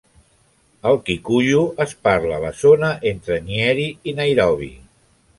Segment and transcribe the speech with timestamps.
[0.91, 4.71] El kikuyu es parla a la zona entre Nyeri i Nairobi.